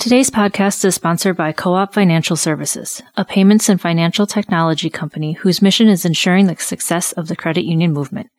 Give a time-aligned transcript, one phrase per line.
[0.00, 5.60] Today's podcast is sponsored by Co-op Financial Services, a payments and financial technology company whose
[5.60, 8.30] mission is ensuring the success of the credit union movement.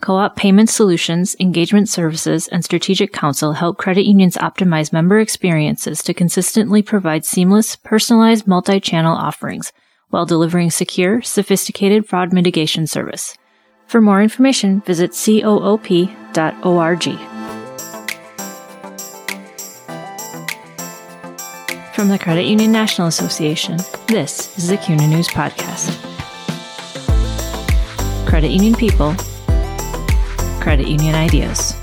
[0.00, 6.14] Co-op Payment Solutions, Engagement Services, and Strategic Counsel help credit unions optimize member experiences to
[6.14, 9.74] consistently provide seamless, personalized multi-channel offerings
[10.08, 13.36] while delivering secure, sophisticated fraud mitigation service.
[13.86, 16.14] For more information, visit coop.org.
[21.94, 25.94] From the Credit Union National Association, this is the CUNA News Podcast.
[28.26, 29.14] Credit Union People,
[30.60, 31.74] Credit Union Ideas.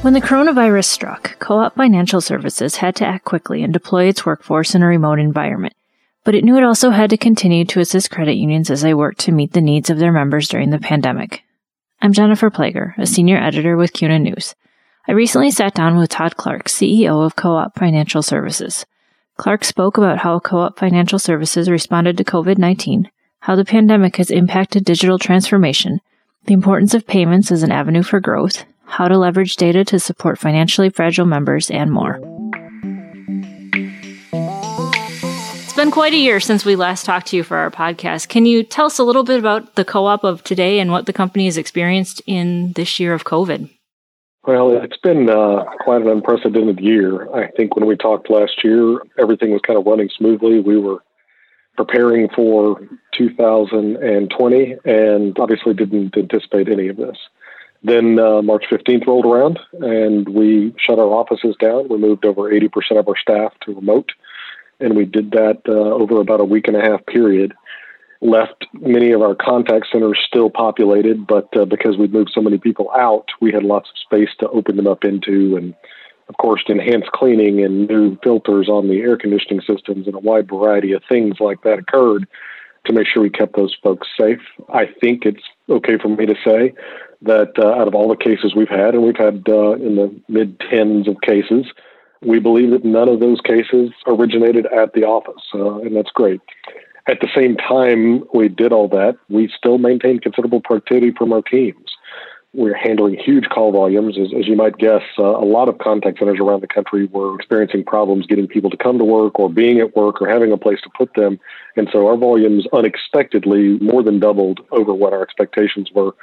[0.00, 4.24] When the coronavirus struck, Co op Financial Services had to act quickly and deploy its
[4.24, 5.74] workforce in a remote environment.
[6.24, 9.20] But it knew it also had to continue to assist credit unions as they worked
[9.20, 11.44] to meet the needs of their members during the pandemic.
[12.00, 14.54] I'm Jennifer Plager, a senior editor with CUNA News.
[15.08, 18.86] I recently sat down with Todd Clark, CEO of Co-op Financial Services.
[19.36, 24.84] Clark spoke about how Co-op Financial Services responded to COVID-19, how the pandemic has impacted
[24.84, 26.00] digital transformation,
[26.44, 30.38] the importance of payments as an avenue for growth, how to leverage data to support
[30.38, 32.20] financially fragile members, and more.
[35.78, 38.28] Been quite a year since we last talked to you for our podcast.
[38.28, 41.06] Can you tell us a little bit about the co op of today and what
[41.06, 43.70] the company has experienced in this year of COVID?
[44.44, 47.32] Well, it's been uh, quite an unprecedented year.
[47.32, 50.58] I think when we talked last year, everything was kind of running smoothly.
[50.58, 50.98] We were
[51.76, 52.80] preparing for
[53.16, 57.16] 2020 and obviously didn't anticipate any of this.
[57.84, 61.88] Then uh, March 15th rolled around and we shut our offices down.
[61.88, 64.10] We moved over 80% of our staff to remote
[64.80, 67.54] and we did that uh, over about a week and a half period.
[68.20, 72.58] Left many of our contact centers still populated, but uh, because we'd moved so many
[72.58, 75.74] people out, we had lots of space to open them up into, and
[76.28, 80.48] of course, enhanced cleaning and new filters on the air conditioning systems, and a wide
[80.48, 82.26] variety of things like that occurred
[82.86, 84.40] to make sure we kept those folks safe.
[84.72, 86.74] I think it's okay for me to say
[87.22, 90.20] that uh, out of all the cases we've had, and we've had uh, in the
[90.28, 91.66] mid tens of cases,
[92.22, 96.40] we believe that none of those cases originated at the office, uh, and that's great.
[97.08, 99.16] At the same time, we did all that.
[99.30, 101.94] We still maintained considerable productivity from our teams.
[102.52, 104.18] We're handling huge call volumes.
[104.18, 107.34] As, as you might guess, uh, a lot of contact centers around the country were
[107.34, 110.56] experiencing problems getting people to come to work or being at work or having a
[110.56, 111.38] place to put them.
[111.76, 116.14] And so our volumes unexpectedly more than doubled over what our expectations were.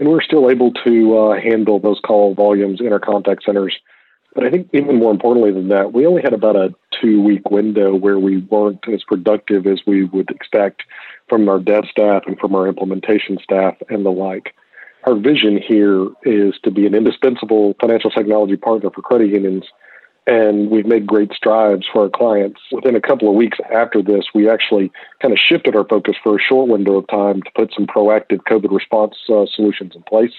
[0.00, 3.78] And we're still able to uh, handle those call volumes in our contact centers
[4.34, 7.50] but I think even more importantly than that, we only had about a two week
[7.50, 10.82] window where we weren't as productive as we would expect
[11.28, 14.54] from our dev staff and from our implementation staff and the like.
[15.04, 19.64] Our vision here is to be an indispensable financial technology partner for credit unions.
[20.24, 22.60] And we've made great strides for our clients.
[22.70, 26.36] Within a couple of weeks after this, we actually kind of shifted our focus for
[26.36, 30.32] a short window of time to put some proactive COVID response uh, solutions in place,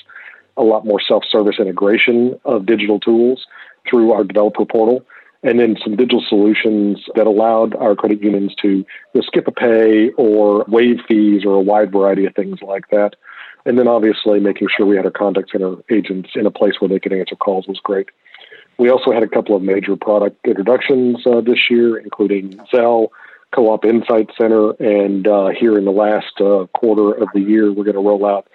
[0.56, 3.46] a lot more self service integration of digital tools
[3.90, 5.06] through our developer portal,
[5.44, 9.52] and then some digital solutions that allowed our credit unions to you know, skip a
[9.52, 13.16] pay or waive fees or a wide variety of things like that.
[13.66, 16.90] And then obviously making sure we had our contact center agents in a place where
[16.90, 18.10] they could answer calls was great.
[18.78, 23.10] We also had a couple of major product introductions uh, this year, including Zelle,
[23.54, 27.84] Co-op Insight Center, and uh, here in the last uh, quarter of the year, we're
[27.84, 28.48] going to roll out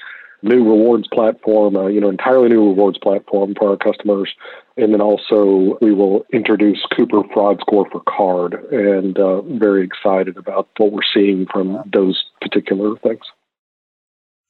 [0.42, 4.32] new rewards platform, uh, you know, entirely new rewards platform for our customers.
[4.76, 10.36] And then also we will introduce Co-op Fraud Score for Card, and uh, very excited
[10.36, 13.22] about what we're seeing from those particular things.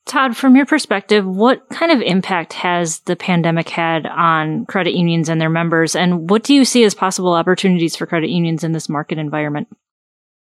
[0.05, 5.29] Todd, from your perspective, what kind of impact has the pandemic had on credit unions
[5.29, 8.73] and their members, and what do you see as possible opportunities for credit unions in
[8.73, 9.69] this market environment?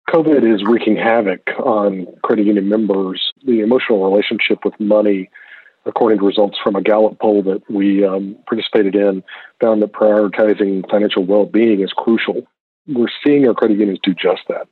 [0.10, 3.34] COVID is wreaking havoc on credit union members.
[3.46, 5.30] The emotional relationship with money,
[5.86, 9.24] according to results from a Gallup poll that we um, participated in,
[9.60, 12.48] found that prioritizing financial well being is crucial.
[12.88, 14.68] We're seeing our credit unions do just that.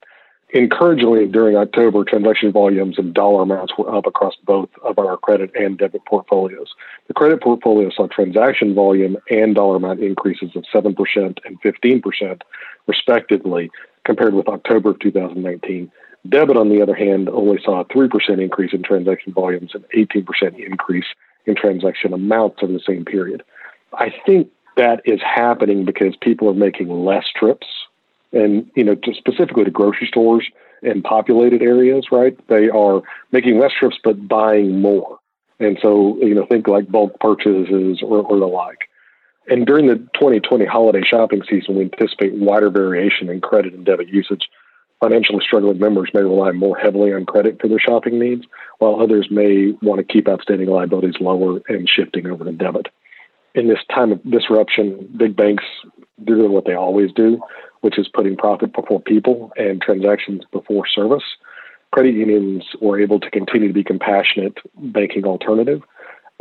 [0.55, 5.49] Encouragingly, during October, transaction volumes and dollar amounts were up across both of our credit
[5.55, 6.67] and debit portfolios.
[7.07, 10.95] The credit portfolio saw transaction volume and dollar amount increases of 7%
[11.43, 12.41] and 15%,
[12.85, 13.71] respectively,
[14.05, 15.91] compared with October of 2019.
[16.27, 20.57] Debit, on the other hand, only saw a 3% increase in transaction volumes and 18%
[20.57, 21.05] increase
[21.45, 23.43] in transaction amounts over the same period.
[23.93, 27.67] I think that is happening because people are making less trips
[28.31, 30.49] and, you know, to specifically to grocery stores
[30.81, 32.35] and populated areas, right?
[32.47, 33.01] They are
[33.31, 35.19] making less trips but buying more.
[35.59, 38.89] And so, you know, think like bulk purchases or, or the like.
[39.47, 44.07] And during the 2020 holiday shopping season, we anticipate wider variation in credit and debit
[44.07, 44.49] usage.
[45.01, 48.45] Financially struggling members may rely more heavily on credit for their shopping needs,
[48.79, 52.87] while others may want to keep outstanding liabilities lower and shifting over to debit.
[53.53, 55.65] In this time of disruption, big banks
[56.23, 57.41] do what they always do,
[57.81, 61.23] which is putting profit before people and transactions before service.
[61.91, 65.83] Credit unions were able to continue to be compassionate banking alternative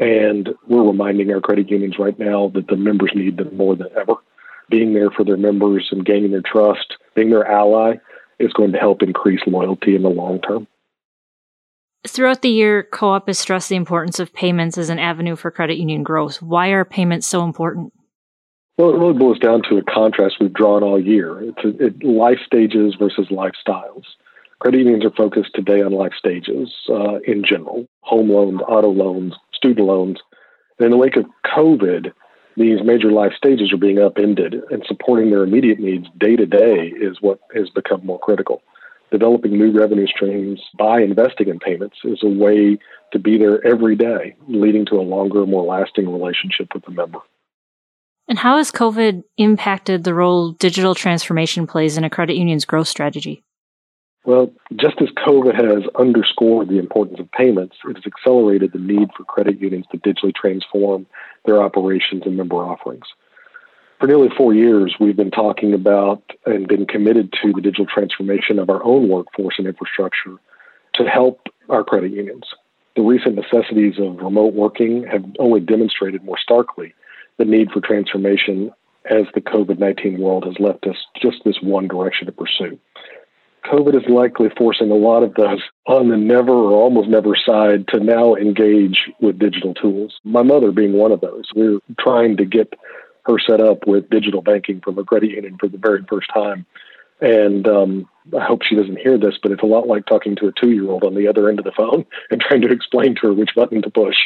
[0.02, 3.86] and we're reminding our credit unions right now that the members need them more than
[3.96, 4.14] ever.
[4.68, 7.94] Being there for their members and gaining their trust, being their ally,
[8.40, 10.66] is going to help increase loyalty in the long term.
[12.04, 15.52] Throughout the year, Co op has stressed the importance of payments as an avenue for
[15.52, 16.42] credit union growth.
[16.42, 17.92] Why are payments so important?
[18.76, 21.40] Well, it really boils down to a contrast we've drawn all year.
[21.42, 24.02] It's a, it, life stages versus lifestyles.
[24.58, 29.34] Credit unions are focused today on life stages uh, in general home loans, auto loans,
[29.62, 30.18] student loans.
[30.78, 31.26] And in the wake of
[31.56, 32.12] COVID,
[32.56, 36.92] these major life stages are being upended, and supporting their immediate needs day to day
[37.00, 38.62] is what has become more critical.
[39.10, 42.78] Developing new revenue streams by investing in payments is a way
[43.12, 47.18] to be there every day, leading to a longer, more lasting relationship with the member.
[48.28, 52.88] And how has COVID impacted the role digital transformation plays in a credit union's growth
[52.88, 53.44] strategy?
[54.24, 59.08] Well, just as COVID has underscored the importance of payments, it has accelerated the need
[59.16, 61.06] for credit unions to digitally transform
[61.44, 63.06] their operations and member offerings.
[63.98, 68.58] For nearly four years, we've been talking about and been committed to the digital transformation
[68.58, 70.36] of our own workforce and infrastructure
[70.94, 72.44] to help our credit unions.
[72.94, 76.94] The recent necessities of remote working have only demonstrated more starkly
[77.38, 78.70] the need for transformation
[79.10, 82.78] as the COVID 19 world has left us just this one direction to pursue.
[83.72, 87.88] COVID is likely forcing a lot of those on the never or almost never side
[87.88, 90.20] to now engage with digital tools.
[90.24, 91.44] My mother being one of those.
[91.54, 92.74] We're trying to get
[93.24, 96.66] her set up with digital banking from a credit union for the very first time.
[97.22, 100.48] And um, I hope she doesn't hear this, but it's a lot like talking to
[100.48, 103.14] a two year old on the other end of the phone and trying to explain
[103.14, 104.16] to her which button to push.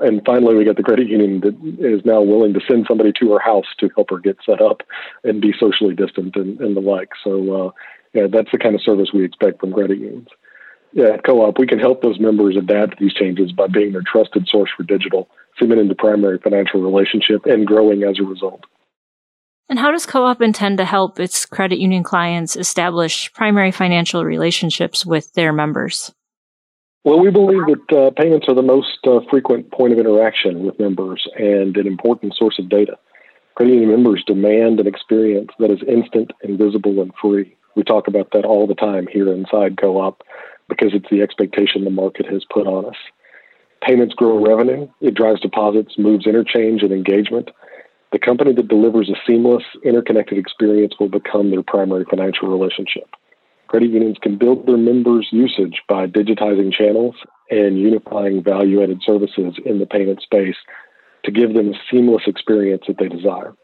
[0.00, 3.32] And finally, we got the credit union that is now willing to send somebody to
[3.32, 4.82] her house to help her get set up
[5.22, 7.10] and be socially distant and, and the like.
[7.22, 7.70] So, uh,
[8.14, 10.28] yeah, that's the kind of service we expect from credit unions.
[10.92, 14.02] Yeah, at Co-op, we can help those members adapt to these changes by being their
[14.10, 15.28] trusted source for digital,
[15.58, 18.64] cementing the primary financial relationship and growing as a result.
[19.68, 25.04] And how does Co-op intend to help its credit union clients establish primary financial relationships
[25.04, 26.10] with their members?
[27.04, 30.80] Well, we believe that uh, payments are the most uh, frequent point of interaction with
[30.80, 32.98] members and an important source of data.
[33.56, 37.56] Credit union members demand an experience that is instant, invisible, and free.
[37.78, 40.24] We talk about that all the time here inside Co op
[40.68, 42.96] because it's the expectation the market has put on us.
[43.86, 47.52] Payments grow revenue, it drives deposits, moves interchange and engagement.
[48.10, 53.14] The company that delivers a seamless, interconnected experience will become their primary financial relationship.
[53.68, 57.14] Credit unions can build their members' usage by digitizing channels
[57.48, 60.56] and unifying value added services in the payment space
[61.24, 63.54] to give them a seamless experience that they desire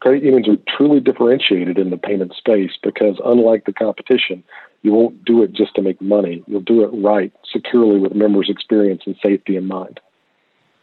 [0.00, 4.42] credit unions are truly differentiated in the payment space because, unlike the competition,
[4.82, 6.42] you won't do it just to make money.
[6.46, 10.00] You'll do it right, securely, with members' experience and safety in mind.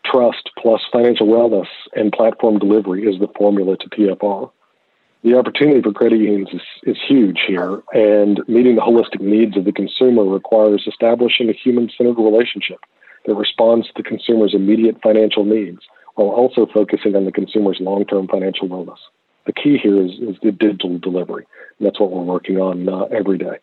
[0.05, 4.51] Trust plus financial wellness and platform delivery is the formula to PFR.
[5.24, 9.65] The opportunity for credit unions is, is huge here, and meeting the holistic needs of
[9.65, 12.79] the consumer requires establishing a human centered relationship
[13.25, 15.79] that responds to the consumer's immediate financial needs
[16.17, 18.97] while also focusing on the consumer's long term financial wellness.
[19.45, 21.45] The key here is, is the digital delivery.
[21.77, 23.59] And that's what we're working on uh, every day.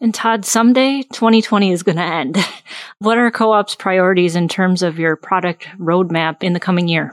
[0.00, 2.38] And Todd, someday 2020 is going to end.
[2.98, 7.12] what are co op's priorities in terms of your product roadmap in the coming year?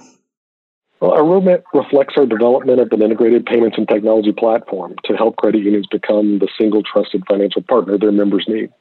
[1.01, 5.35] Well, our roadmap reflects our development of an integrated payments and technology platform to help
[5.35, 8.71] credit unions become the single trusted financial partner their members need.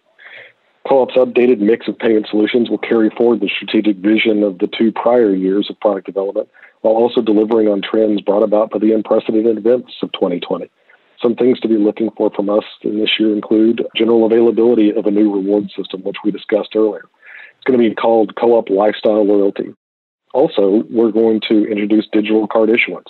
[0.89, 4.93] Co-op's updated mix of payment solutions will carry forward the strategic vision of the two
[4.93, 6.49] prior years of product development
[6.81, 10.71] while also delivering on trends brought about by the unprecedented events of 2020.
[11.21, 15.05] Some things to be looking for from us in this year include general availability of
[15.05, 17.05] a new reward system, which we discussed earlier.
[17.57, 19.75] It's going to be called Co-op Lifestyle Loyalty.
[20.33, 23.09] Also, we're going to introduce digital card issuance.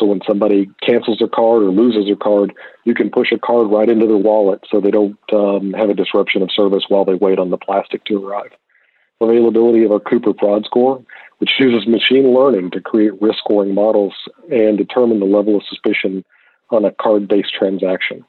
[0.00, 2.54] So when somebody cancels their card or loses their card,
[2.84, 5.94] you can push a card right into their wallet so they don't um, have a
[5.94, 8.50] disruption of service while they wait on the plastic to arrive.
[9.20, 11.04] Availability of our Co-op fraud score,
[11.38, 14.14] which uses machine learning to create risk scoring models
[14.50, 16.24] and determine the level of suspicion
[16.70, 18.24] on a card based transaction.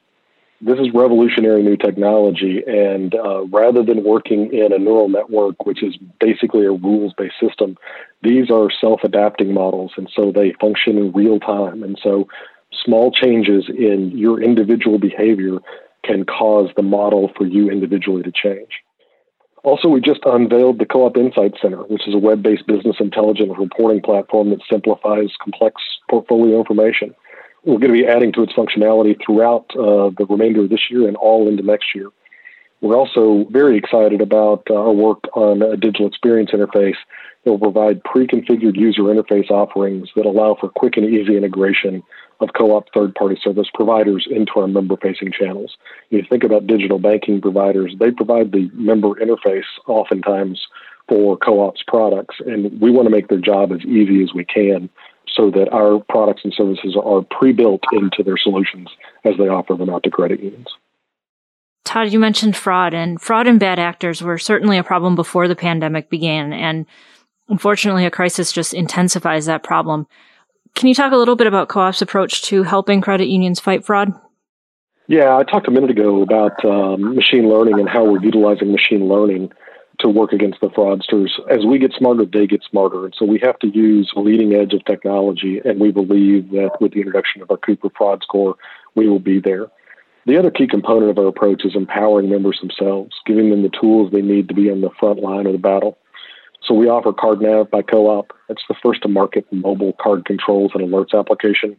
[0.64, 5.82] This is revolutionary new technology, and uh, rather than working in a neural network, which
[5.82, 7.76] is basically a rules based system,
[8.22, 11.82] these are self adapting models, and so they function in real time.
[11.82, 12.28] And so
[12.84, 15.58] small changes in your individual behavior
[16.04, 18.84] can cause the model for you individually to change.
[19.64, 22.96] Also, we just unveiled the Co op Insight Center, which is a web based business
[23.00, 27.16] intelligence reporting platform that simplifies complex portfolio information
[27.64, 31.06] we're going to be adding to its functionality throughout uh, the remainder of this year
[31.06, 32.08] and all into next year.
[32.80, 36.96] We're also very excited about uh, our work on a digital experience interface
[37.44, 42.02] that will provide pre-configured user interface offerings that allow for quick and easy integration
[42.40, 45.76] of co-op third-party service providers into our member-facing channels.
[46.10, 50.66] You think about digital banking providers; they provide the member interface oftentimes
[51.08, 54.88] for co-op's products, and we want to make their job as easy as we can
[55.28, 58.88] so that our products and services are pre-built into their solutions
[59.24, 60.68] as they offer them out to credit unions.
[61.84, 65.56] Todd, you mentioned fraud, and fraud and bad actors were certainly a problem before the
[65.56, 66.86] pandemic began, and
[67.48, 70.06] unfortunately, a crisis just intensifies that problem.
[70.74, 74.12] Can you talk a little bit about Co-op's approach to helping credit unions fight fraud?
[75.08, 79.08] Yeah, I talked a minute ago about um, machine learning and how we're utilizing machine
[79.08, 79.52] learning
[80.02, 81.30] to work against the fraudsters.
[81.50, 83.04] As we get smarter, they get smarter.
[83.04, 85.60] And so we have to use leading edge of technology.
[85.64, 88.56] And we believe that with the introduction of our Co-op Fraud Score,
[88.94, 89.68] we will be there.
[90.26, 94.12] The other key component of our approach is empowering members themselves, giving them the tools
[94.12, 95.98] they need to be on the front line of the battle.
[96.64, 98.32] So we offer CardNav by Co-op.
[98.48, 101.76] It's the first to market mobile card controls and alerts application,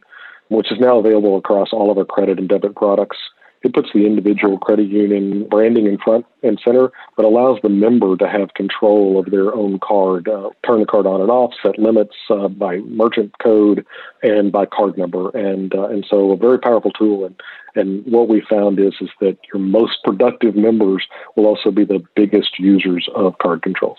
[0.48, 3.16] which is now available across all of our credit and debit products.
[3.64, 8.14] It puts the individual credit union branding in front and center, but allows the member
[8.16, 11.78] to have control of their own card, uh, turn the card on and off, set
[11.78, 13.86] limits uh, by merchant code
[14.22, 17.24] and by card number, and uh, and so a very powerful tool.
[17.24, 17.40] And
[17.74, 22.04] and what we found is is that your most productive members will also be the
[22.14, 23.98] biggest users of card controls.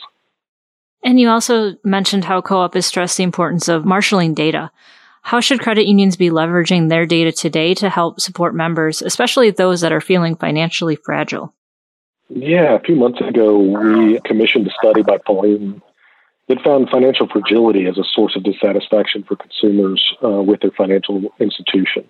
[1.04, 4.72] And you also mentioned how co-op has stressed the importance of marshaling data.
[5.26, 9.82] How should credit unions be leveraging their data today to help support members, especially those
[9.82, 11.52] that are feeling financially fragile?
[12.30, 15.82] Yeah, a few months ago, we commissioned a study by Pulliam
[16.48, 21.34] that found financial fragility as a source of dissatisfaction for consumers uh, with their financial
[21.40, 22.08] institution.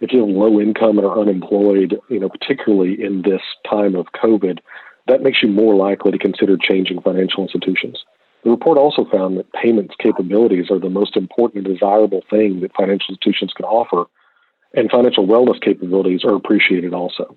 [0.00, 4.06] If you have low income and are unemployed, you know, particularly in this time of
[4.20, 4.58] COVID,
[5.06, 8.02] that makes you more likely to consider changing financial institutions.
[8.46, 12.76] The report also found that payments capabilities are the most important and desirable thing that
[12.76, 14.08] financial institutions can offer,
[14.72, 17.36] and financial wellness capabilities are appreciated also.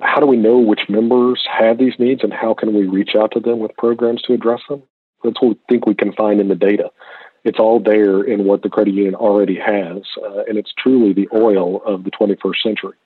[0.00, 3.30] How do we know which members have these needs and how can we reach out
[3.34, 4.82] to them with programs to address them?
[5.22, 6.90] That's what we think we can find in the data.
[7.44, 11.28] It's all there in what the credit union already has, uh, and it's truly the
[11.32, 12.96] oil of the 21st century.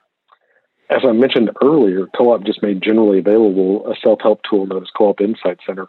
[0.88, 4.80] As I mentioned earlier, Co op just made generally available a self help tool known
[4.80, 5.88] as Co op Insight Center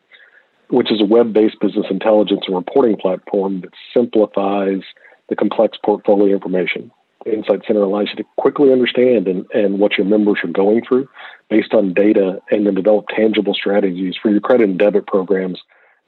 [0.70, 4.82] which is a web based business intelligence and reporting platform that simplifies
[5.30, 6.92] the complex portfolio information.
[7.26, 11.10] Insight Center allows you to quickly understand and, and what your members are going through
[11.50, 15.60] based on data and then develop tangible strategies for your credit and debit programs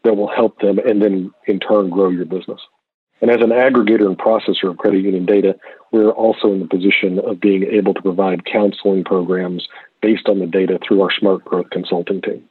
[0.04, 2.62] that will help them and then in turn grow your business.
[3.20, 5.56] And as an aggregator and processor of credit union data,
[5.92, 9.68] we're also in the position of being able to provide counseling programs
[10.02, 12.48] based on the data through our smart growth consulting team.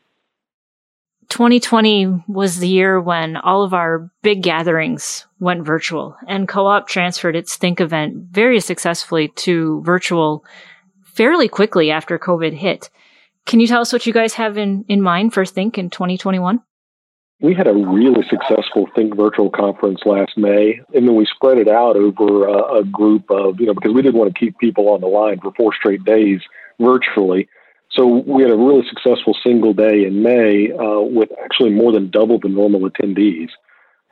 [1.28, 7.36] 2020 was the year when all of our big gatherings went virtual and co-op transferred
[7.36, 10.44] its think event very successfully to virtual
[11.02, 12.90] fairly quickly after COVID hit.
[13.46, 16.60] Can you tell us what you guys have in, in mind for Think in 2021?
[17.40, 21.68] We had a really successful Think Virtual conference last May, and then we spread it
[21.68, 24.88] out over a, a group of, you know, because we didn't want to keep people
[24.88, 26.40] on the line for four straight days
[26.80, 27.48] virtually.
[27.90, 32.10] So we had a really successful single day in May uh, with actually more than
[32.10, 33.48] double the normal attendees.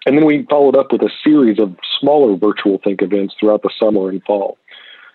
[0.07, 3.71] And then we followed up with a series of smaller virtual Think events throughout the
[3.79, 4.59] summer and fall.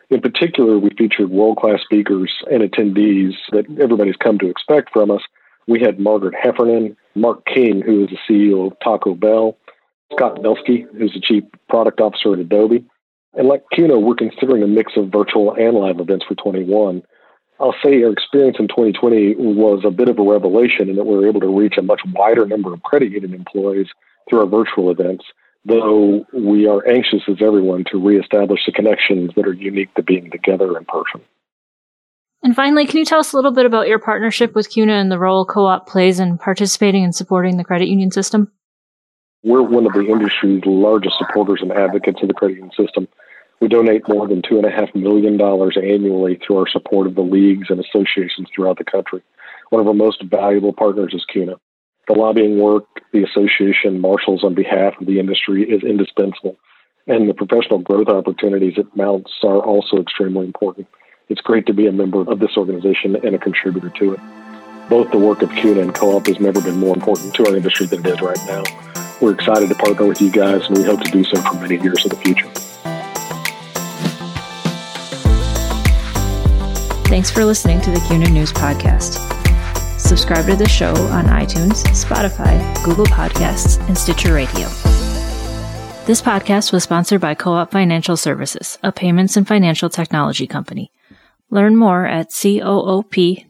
[0.09, 5.11] In particular, we featured world class speakers and attendees that everybody's come to expect from
[5.11, 5.21] us.
[5.67, 9.55] We had Margaret Heffernan, Mark King, who is the CEO of Taco Bell,
[10.13, 12.83] Scott Belsky, who's the Chief Product Officer at Adobe.
[13.35, 17.03] And like CUNA, we're considering a mix of virtual and live events for 21.
[17.59, 21.17] I'll say our experience in 2020 was a bit of a revelation in that we
[21.17, 23.87] were able to reach a much wider number of credit union employees
[24.29, 25.25] through our virtual events,
[25.65, 30.31] though we are anxious as everyone to reestablish the connections that are unique to being
[30.31, 31.21] together in person.
[32.41, 35.11] And finally, can you tell us a little bit about your partnership with CUNA and
[35.11, 38.49] the role co-op plays in participating and supporting the credit union system?
[39.43, 43.09] We're one of the industry's largest supporters and advocates of the credit union system
[43.61, 48.47] We donate more than $2.5 million annually through our support of the leagues and associations
[48.53, 49.21] throughout the country.
[49.69, 51.55] One of our most valuable partners is CUNA.
[52.07, 56.57] The lobbying work the association marshals on behalf of the industry is indispensable,
[57.07, 60.87] and the professional growth opportunities it mounts are also extremely important.
[61.27, 64.19] It's great to be a member of this organization and a contributor to it.
[64.89, 67.85] Both the work of CUNA and co-op has never been more important to our industry
[67.85, 68.63] than it is right now.
[69.21, 71.79] We're excited to partner with you guys, and we hope to do so for many
[71.79, 72.49] years in the future.
[77.19, 79.19] Thanks for listening to the CUNA News Podcast.
[79.99, 84.69] Subscribe to the show on iTunes, Spotify, Google Podcasts, and Stitcher Radio.
[86.05, 90.93] This podcast was sponsored by Co op Financial Services, a payments and financial technology company.
[91.49, 93.43] Learn more at coop.org.